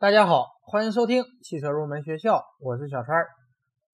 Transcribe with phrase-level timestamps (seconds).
[0.00, 3.22] 大家好，欢迎收听汽车入门学校，我是小川。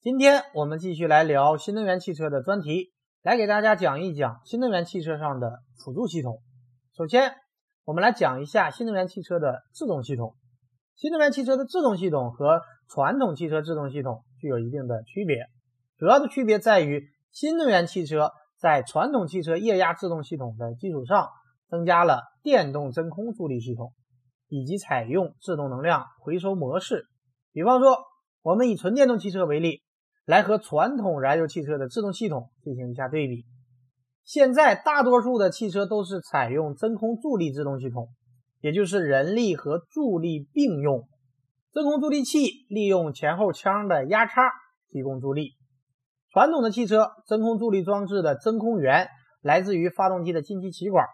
[0.01, 6.40] 今天我们继续来聊新能源汽车的专题，来给大家讲一讲新能源汽车上的辅助系统。
[6.96, 7.34] 首先，
[7.84, 10.37] 我们来讲一下新能源汽车的制动系统。
[10.95, 15.46] 新能源汽车的制动系统和传统汽车制动系统具有一定的区别，
[15.98, 17.02] 主要的区别在于
[17.32, 18.30] 新能源汽车
[18.61, 21.30] 在传统汽车液压制动系统的基础上，
[21.68, 23.93] 增加了电动真空助力系统。
[24.49, 27.07] 以及采用自动能量回收模式，
[27.53, 27.99] 比方说，
[28.43, 29.82] 我们以纯电动汽车为例，
[30.25, 33.45] 来和传统燃油汽车的制动系统进行一下对比。
[34.25, 38.09] 现在大多数的汽车都是采用真空助力制动系统，
[38.61, 41.09] 也就是人力和助力并用。
[41.73, 44.51] 真空助力器利用前后腔的压差
[44.91, 45.53] 提供助力。
[46.31, 49.09] 传统的汽车真空助力装置的真空源
[49.42, 51.06] 来自于发动机的进气歧管。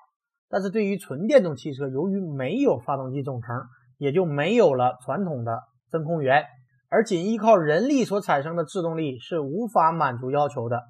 [0.53, 3.57] 但是对于纯电动汽车，由于没有发动机总成，
[3.97, 6.45] 也就没有了传统的真空源，
[6.91, 10.83] 而仅依靠人力所产生的制动力是无法满足要求的。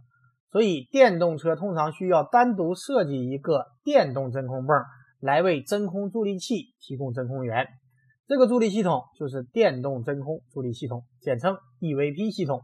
[0.50, 4.77] 所以，电动车通常需要单独设计一个电动真空泵
[5.20, 7.69] 来为真空助力器提供真空源。
[8.26, 12.62] 这个助力系统就是电动真空助力系统，简称 EVP 系统。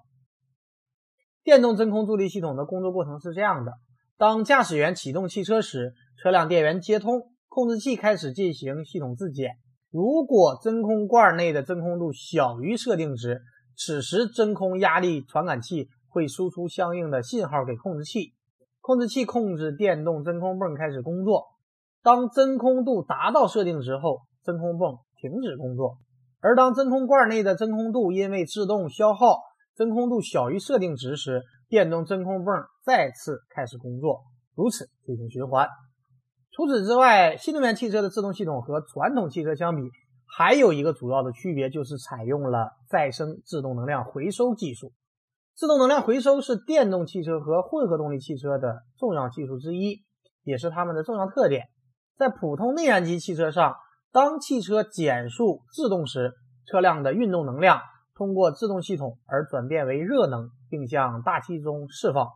[1.45, 3.73] 电动真空助力系统的工作过程是这样的：
[4.19, 9.53] 当驾驶员启动汽车时，车辆电源接通，控制器开始进行系统自检。
[9.93, 13.41] 如果真空罐内的真空度小于设定值，
[13.77, 18.35] 此时真空压力传感器会输出相应的信号给控制器，
[18.81, 21.45] 控制器控制电动真空泵开始工作。
[22.03, 25.97] 当真空度达到设定值后，真空泵停止工作。
[26.41, 29.39] 而当真空罐内的真空度因为自动消耗，
[29.77, 34.23] 真空度小于设定值时，电动真空泵再次开始工作，
[34.55, 35.69] 如此进行循环。
[36.51, 39.83] 除此之外，新能源汽车的制动系统和传统汽车相比，
[40.27, 44.93] 还有一个主要的区别，就是采用了再生自动能量回收技术。
[45.55, 50.05] 自动能量回收是电动汽车和混合动力汽车的重要技术之一，
[50.43, 51.67] 也是它们的重要特点。
[52.17, 53.75] 在普通内燃机汽车上，
[54.11, 56.33] 当汽车减速制动时，
[56.65, 57.81] 车辆的运动能量
[58.15, 62.27] 通过制动系统而转变为热能，并向大气中释放；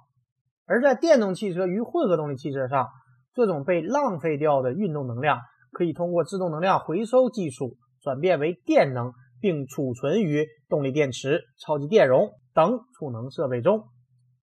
[0.67, 2.89] 而在电动汽车与混合动力汽车上，
[3.35, 5.39] 这种被浪费掉的运动能量，
[5.71, 13.89] 可以通过自动能量回收技术转变为电能，并储存于动力电池、超级电容等储能设备中，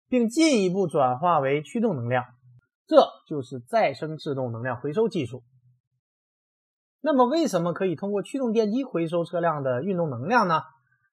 [0.09, 2.25] 并进一步转化为驱动能量。
[2.87, 5.43] 这就是再生自动能量回收技术。
[7.01, 10.63] 那么，为什么可以通过驱动电机回收车辆的运动能量呢？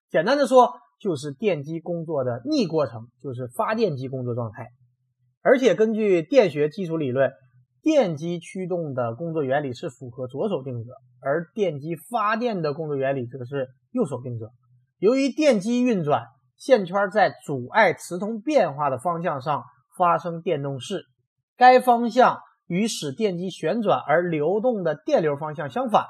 [0.09, 4.69] 简单的说，就是电机工作的逆过程，就是发电机工作状态。
[5.41, 7.31] 而且，根据电学基础理论。
[7.81, 14.49] 电机驱动的工作原理是符合左手定则，而电机发电的工作原理则是右手定则。
[14.97, 16.23] 由于电机运转，
[16.57, 19.65] 线圈在阻碍磁通变化的方向上
[19.99, 21.03] 发生电动势，
[21.57, 26.05] 该方向与使电机旋转而流动的电流方向相反，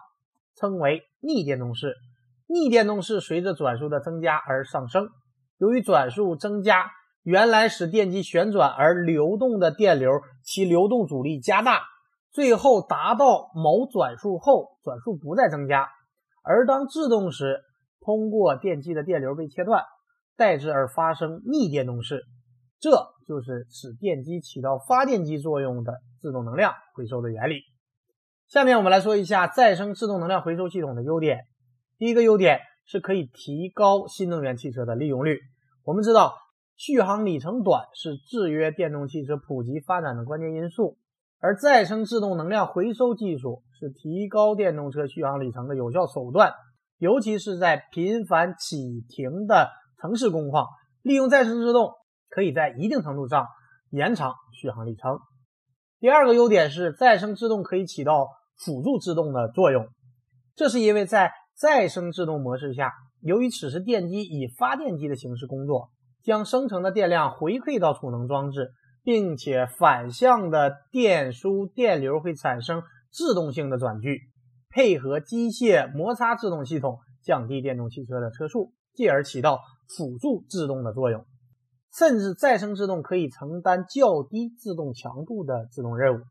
[0.55, 1.93] 称为逆电动势。
[2.47, 5.09] 逆电动势随着转速的增加而上升。
[5.57, 6.91] 由于转速增加，
[7.23, 10.11] 原来使电机旋转而流动的电流，
[10.43, 11.81] 其流动阻力加大，
[12.31, 15.87] 最后达到某转速后，转速不再增加。
[16.43, 17.61] 而当制动时，
[18.01, 19.83] 通过电机的电流被切断，
[20.37, 22.23] 代之而发生逆电动势。
[22.79, 22.91] 这
[23.25, 27.61] 就是使电机起到发电机作用的自动能量回收的原理。
[28.47, 31.45] 下面我们来说一下再生自动能量回收系统的优点。
[31.97, 35.39] 第一个优点是可以提高新能源汽车的利用率。
[35.83, 36.35] 我们知道。
[36.77, 40.97] 续航里程短是制约电动汽车普及发展的关键因素，
[41.39, 46.51] 而再生自动能量回收技术是提高电动车续航里程的有效手段，
[46.97, 49.69] 尤其是在频繁启停的
[50.01, 50.67] 城市工况，
[51.01, 51.93] 利用再生制动
[52.27, 53.47] 可以在一定程度上
[53.89, 55.19] 延长续航里程。
[56.01, 58.27] 第二个优点是再生制动可以起到
[58.57, 59.87] 辅助制动的作用，
[60.57, 65.89] 这是因为在再生制动模式下，由于此时电机以发电机的形式工作。
[66.23, 72.81] 将生成的电量回馈到储能装置，并且反向的电输电流会产生
[73.11, 74.21] 制动性的转距，
[74.71, 79.59] 配合机械摩擦制动系统，降低电动汽车的车速，继而起到
[79.95, 81.23] 辅助制动的作用。
[81.95, 86.23] 甚至再生制动可以承担较低制动强度的制动任务。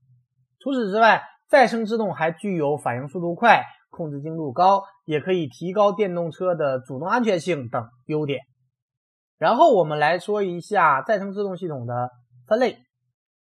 [0.59, 8.41] 除此之外，再生制动还具有反应速度快、控制精度高，也可以提高电动车的主动安全性等优点。
[9.39, 12.11] 然后我们来说一下再生制动系统的
[12.47, 12.79] 分类。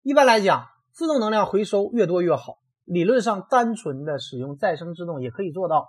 [0.03, 2.55] 一般来讲，自动能量回收越多越好。
[2.85, 5.89] 理论上，单纯的使用再生制动也可以做到。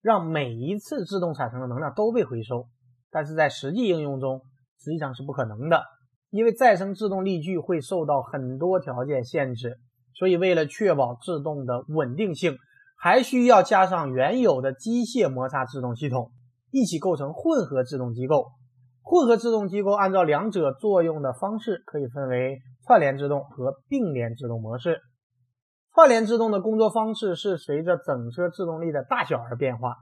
[0.00, 2.66] 让每一次自动产生的能量都被回收。
[3.10, 4.42] 但是在实际应用中，
[4.78, 5.82] 实际上是不可能的，
[6.30, 9.78] 因为再生制动力矩会受到很多条件限制。
[10.14, 12.58] 所以为了确保制动的稳定性，
[13.04, 16.32] 还需要加上原有的机械摩擦制动系统，
[16.70, 18.46] 一起构成混合制动机构。
[19.02, 25.02] 混合制动机构按照两者作用的方式，可以分为串联制动和并联制动模式。
[25.92, 29.96] 串联制动的工作方式是随着整车制动力的大小而变化。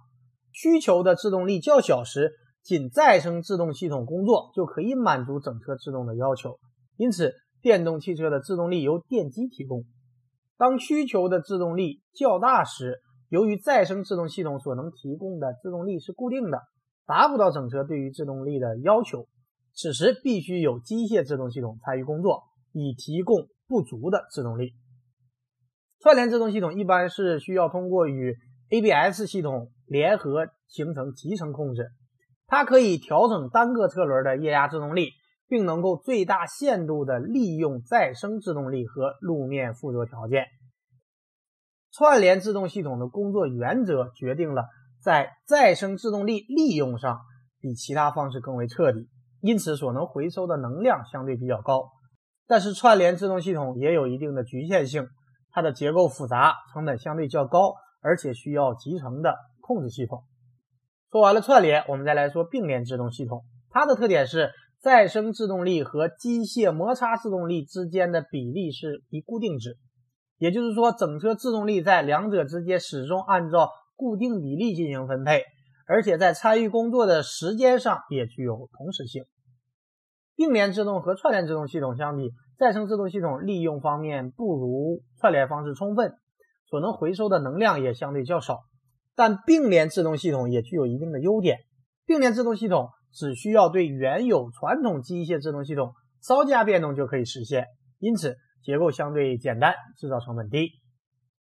[0.53, 2.31] 需求的制动力较小时，
[2.63, 6.57] 仅再生制动系统工作就可以满足整车制动的要求。
[6.97, 9.83] 因此，电动汽车的制动力由电机提供。
[10.57, 16.61] 当需求的制动力较大时，由于再生制动系统所能提供的制动力是固定的。
[17.05, 19.27] 达不到整车对于制动力的要求，
[19.75, 24.73] 此时必须有机械制动系统参与工作，以提供不足的制动力。
[25.99, 28.37] 串联制动系统一般是需要通过与
[28.71, 31.91] ABS 系统联合形成集成控制，
[32.47, 35.11] 它可以调整单个车轮的液压制动力，
[35.53, 40.47] 并能够最大限度的利用再生制动力和路面附着条件。
[41.93, 44.65] 串联制动系统的工作原则决定了。
[45.03, 47.19] 在再生制动力利用上
[47.61, 49.11] 比其他方式更为彻底，
[49.41, 51.91] 因此所能回收的能量相对比较高。
[52.47, 55.09] 但是串联制动系统也有一定的局限性，
[55.51, 60.25] 它的结构复杂，成本相对较高，而且需要集成的控制系统。
[61.11, 63.45] 说完了串联，我们再来说并联制动系统。
[63.71, 69.79] 它的特点是再生制动力和机械摩擦制动力之间的比例是一固定值，
[70.37, 73.71] 也就是说，整车制动力在两者之间始终按照。
[73.95, 75.45] 固定比例进行分配，
[75.87, 79.27] 而且在参与工作的时间上也具有同时性。
[80.35, 86.17] 并联制动和串联制动系统相比，再生制动系统利用方面不如串联方式充分，
[86.69, 88.63] 所能回收的能量也相对较少。
[89.15, 91.59] 但并联制动系统也具有一定的优点，
[92.05, 97.67] 并联制动系统只需要对原有传统机械制动系统稍加变动就可以实现，
[97.99, 100.71] 因此结构相对简单，制造成本低。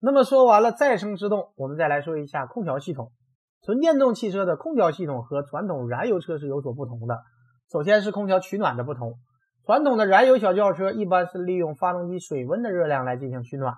[0.01, 3.13] 那么说完了再生制动，我们再来说一下空调系统。
[3.65, 7.19] 纯电动汽车的空调系统和传统燃油车是有所不同的。
[7.71, 9.15] 首先是空调取暖的不同。
[9.65, 13.75] 传统的燃油小轿车一般是利用发动机水温的热量来进行取暖。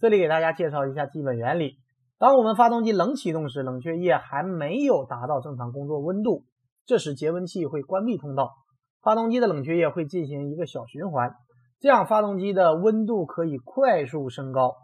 [0.00, 1.76] 这里给大家介绍一下基本原理。
[2.18, 6.44] 当我们发动机冷启动时，冷却液还没有达到正常工作温度，
[6.86, 8.54] 这时节温器会关闭通道，
[9.02, 11.34] 发动机的冷却液会进行一个小循环，
[11.80, 14.76] 这样发动机的温度可以快速升高。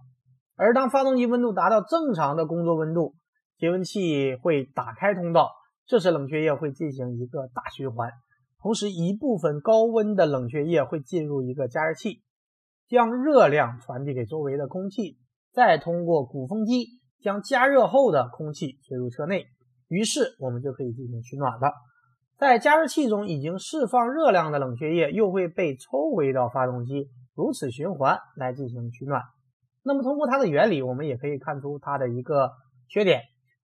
[0.56, 3.14] 而当发动机温度达到正常的工作温度，
[3.56, 5.52] 节温器会打开通道，
[5.86, 8.10] 这时冷却液会进行一个大循环，
[8.60, 12.20] 同时一部分高温的冷却液会进入一个加热器，
[12.88, 15.18] 将热量传递给周围的空气，
[15.52, 19.46] 再通过鼓风机将加热后的空气吹入车内，
[19.86, 21.72] 于是我们就可以进行取暖了。
[22.42, 29.22] 在加热器中已经释放热量的冷却液又会被抽回到发动机，如此循环来进行取暖。
[29.84, 32.50] 那么通过它的原理，我们也可以看出它的一个
[32.88, 33.20] 缺点，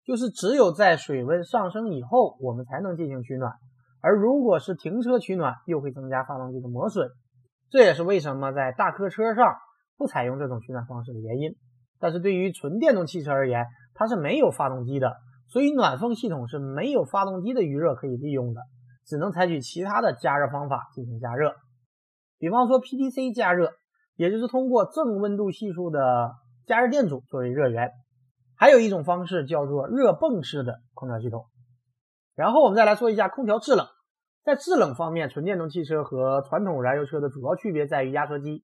[0.04, 3.54] 就是只有在水温上升以后，我们才能进行取暖，
[4.02, 7.12] 而如果是停车取暖，又会增加发动机的磨损。
[7.70, 9.54] 这也是为什么在大客车上
[10.00, 11.52] 不采用这种取暖方式的原因。
[12.00, 15.18] 但是对于纯电动汽车而言，它是没有发动机的，
[15.54, 18.62] 所以暖风系统是没有发动机的余热可以利用的，
[19.06, 21.54] 只能采取其他的加热方法进行加热，
[22.40, 23.72] 比方说 PTC 加热。
[24.16, 26.34] 也就是通过正温度系数的
[26.68, 27.90] 加热电阻作为热源，
[28.56, 31.48] 还有一种方式叫做热泵式的空调系统。
[32.36, 33.88] 然后我们再来说一下空调制冷。
[34.44, 38.64] 在制冷方面，纯电动汽车和传统燃油车的主要区别在于压缩机。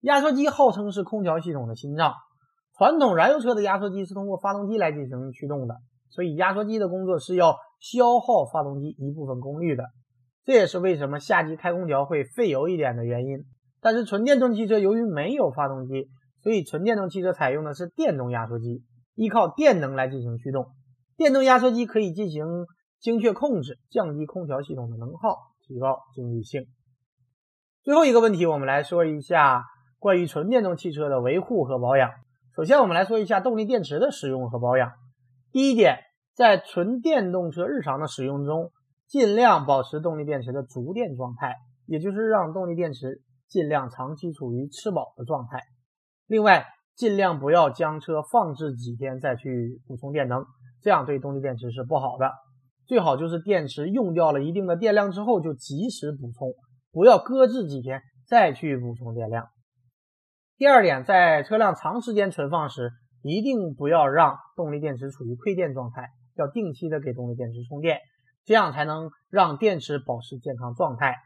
[0.00, 2.12] 压缩机号称是空调系统的心脏。
[2.76, 5.76] 传统燃油车的压缩机是通过发动机来进行驱动的，
[6.14, 9.84] 所以压缩机的工作是要消耗发动机一部分功率的。
[10.44, 13.44] 这也是为什么夏季开空调会费油一点的原因。
[13.80, 16.08] 但是纯电动汽车由于没有发动机，
[16.40, 20.66] 所以纯电动汽车采用的是电动压缩机，依靠电能来进行驱动。
[21.16, 22.44] 电动压缩机可以进行
[23.00, 26.66] 精确控制，降低空调系统的能耗，提高经济性。
[27.82, 29.64] 最后一个问题，我们来说一下
[29.98, 32.10] 关于纯电动汽车的维护和保养。
[32.56, 34.92] 首先，我们来说一下动力电池的使用和保养。
[35.54, 36.00] 第一点，
[36.34, 38.72] 在纯电动车日常的使用中，
[39.06, 41.54] 尽量保持动力电池的足电状态，
[41.86, 43.22] 也就是让动力电池。
[43.46, 45.60] 尽量长期处于吃饱的状态。
[46.26, 50.44] 另外，尽量不要将车放置几天再去补充电能，
[50.82, 52.32] 这样对动力电池是不好的。
[52.84, 56.52] 最好就是电池用掉了一定的电量之后就及时补充，
[56.90, 59.46] 不要搁置几天再去补充电量。
[60.56, 62.90] 第二点，在车辆长时间存放时，
[63.24, 67.98] 一定不要让动力电池处于亏电状态，要定期的给动力电池充电，
[68.44, 71.16] 这样才能让电池保持健康状态。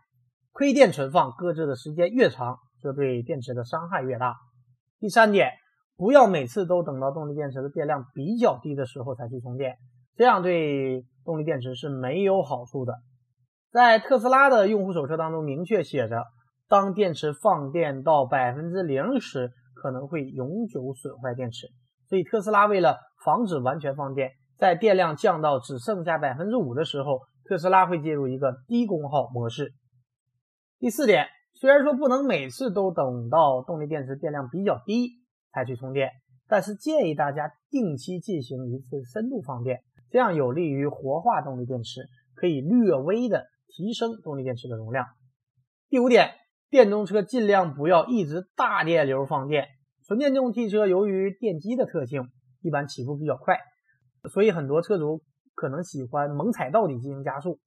[0.53, 4.37] 亏电存放搁置的时间越长，则对电池的伤害越大。
[5.01, 5.51] 第三点，
[5.97, 9.77] 不要每次都等到动力电池的电量比较低的时候才去充电，
[10.17, 12.95] 这样对动力电池是没有好处的。
[13.71, 16.25] 在特斯拉的用户手册当中明确写着，
[16.69, 21.69] 当电池放电到百分之零时，可能会永久损坏电池。
[22.09, 29.75] 所以特斯拉为了防止完全放电，在电量降到只剩下百分之五的时候，特斯拉会进入一个低功耗模式。
[30.79, 35.11] 第四点，虽然说不能每次都等到动力电池电量比较低
[35.53, 36.11] 才去充电，
[36.47, 45.07] 但是建议大家定期进行一次深度放电，这样有利于活化动力电池，可以略微的提升动力电池的容量。
[45.91, 46.31] 第五点，
[46.71, 49.69] 电动车尽量不要一直大电流放电。
[50.09, 52.23] 纯电动汽车由于电机的特性，
[52.63, 53.59] 一般起步比较快，
[54.33, 55.21] 所以很多车主
[55.55, 57.61] 可能喜欢猛踩到底进行加速。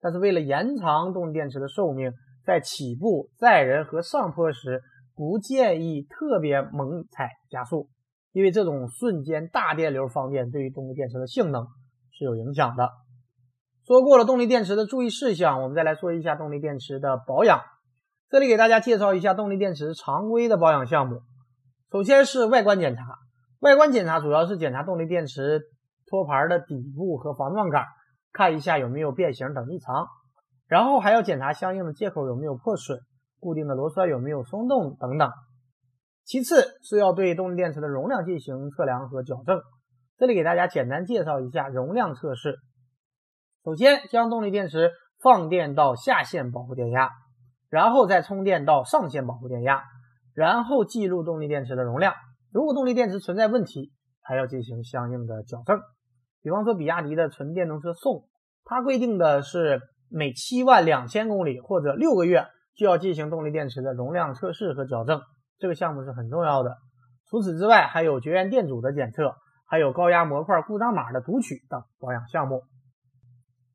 [0.00, 2.10] 但是为了延长动力电池的寿命，
[2.46, 4.80] 在起步、载人和上坡时，
[5.14, 7.90] 不建议特别猛踩加速，
[8.32, 11.66] 因为这种瞬间大电流放电对于动力电池的性能
[12.10, 12.88] 是有影响的。
[13.86, 17.60] 说过了动力电池的注意事项，我们再来说一下动力电池的保养。
[18.30, 21.20] 这里给大家介绍一下动力电池常规的保养项目。
[21.92, 23.18] 首先是外观检查，
[23.58, 25.60] 外观检查主要是检查动力电池
[26.06, 27.84] 托盘的底部和防撞杆，
[28.32, 30.06] 看一下有没有变形等异常。
[30.66, 32.98] 然后还要检查相应的接口有没有破损，
[33.40, 35.30] 固定的螺栓有没有松动等等。
[36.24, 39.60] 其次是要对动力电池的容量进行测量和矫正。
[40.16, 42.56] 这里给大家简单介绍一下容量测试。
[43.66, 47.10] 首先将动力电池放电到下限保护电压，
[47.68, 49.82] 然后再充电到上限保护电压，
[50.34, 52.14] 然后记录动力电池的容量。
[52.52, 55.80] 如果动力电池存在问题，还要进行相应的矫正。
[56.42, 58.28] 比方说比亚迪的纯电动车宋，
[58.64, 59.80] 它规定的是。
[60.14, 62.46] 每七万两千公里或者六个月
[62.76, 65.22] 就要进行动力电池的容量测试和矫正，
[65.58, 66.76] 这个项目是很重要的。
[67.30, 72.64] 除此之外，还有绝缘电阻的检测，还有高压模块故障码的读取等保养项目。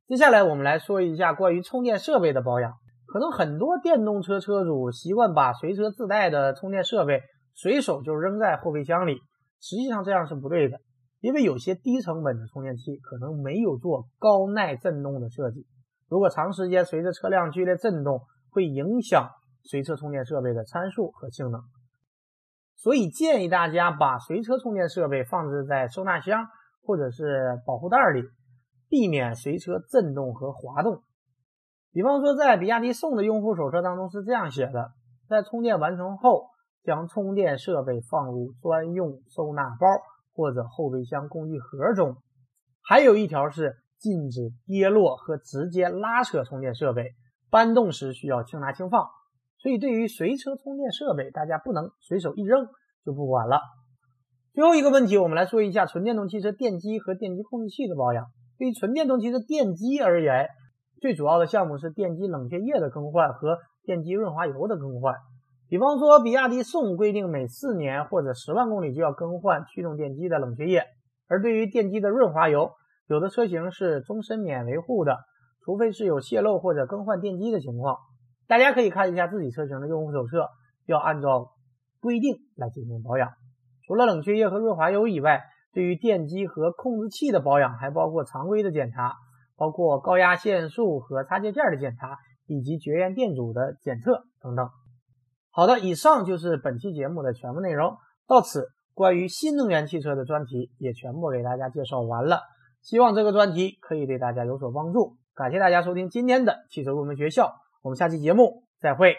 [0.06, 2.74] 接下来我们来说一下关于充电设备的保养。
[3.08, 7.22] 可能很多电动车车主习惯把随车自带的充电设备
[7.56, 9.16] 随手就扔在后备箱里，
[9.62, 10.80] 实际上这样是不对的，
[11.22, 15.66] 因为有些低成本的充电器可能没有做高耐震动的设计。
[16.10, 19.30] 如果长时间随着车辆剧烈震动，会影响
[19.64, 21.62] 随车充电设备的参数和性能，
[22.76, 26.46] 所以建议大家把随车充电设备放置在收纳箱
[26.84, 28.24] 或者是保护袋里，
[28.90, 31.02] 避免随车震动和滑动。
[31.92, 34.92] 比方说，在比亚迪宋的用户手册当中是这样写的：
[35.28, 36.50] 在充电完成后，
[36.84, 39.88] 将充电设备放入专用收纳包
[40.34, 42.18] 或者后备箱工具盒中。
[42.82, 43.78] 还有一条是。
[44.00, 47.16] 禁止跌落和直接拉扯充电设备，
[47.50, 49.08] 搬动时需要轻拿轻放。
[49.58, 52.68] 所以，对于随车充电设备，大家不能随手一扔
[53.04, 53.60] 就不管了。
[54.54, 58.28] 最后一个问题，我们来说一下纯电动汽车电机和电机控制器的保养。
[58.60, 60.48] 对于纯电动汽车电机而言，
[61.00, 65.16] 最主要的项目是电机冷却液的更换和电机润滑油的更换。
[65.70, 70.84] 比方说，比亚迪宋规定每四年或者十万公里就要更换驱动电机的冷却液，
[71.28, 72.72] 而对于电机的润滑油，
[73.08, 75.18] 有的车型是终身免维护的，
[75.66, 77.98] 除非是有泄漏或者更换电机的情况。
[78.48, 80.48] 大家可以看一下自己车型的用户手册，
[80.86, 81.52] 要按照
[82.00, 83.30] 规定来进行保养。
[83.86, 85.42] 除了冷却液和润滑油以外，
[85.74, 89.16] 对于电机和控制器的保养还包括常规的检查，
[89.58, 94.70] 包括高压线束和插接件的检查，以及绝缘电阻的检测等等。
[95.50, 97.98] 好的，以上就是本期节目的全部内容。
[98.28, 102.42] 到此，关于新能源汽车的专题也全部给大家介绍完了。
[102.82, 105.18] 希望这个专题可以对大家有所帮助。
[105.34, 109.16] 感谢大家收听今天的汽车入门学校，我们下期节目再会。